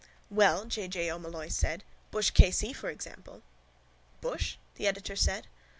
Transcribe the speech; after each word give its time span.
—Well, 0.31 0.65
J. 0.65 0.87
J. 0.87 1.11
O'Molloy 1.11 1.49
said, 1.49 1.83
Bushe 2.09 2.31
K.C., 2.31 2.73
for 2.73 2.89
example. 2.89 3.43
—Bushe? 4.19 4.57
the 4.73 4.87
editor 4.87 5.15
said. 5.15 5.45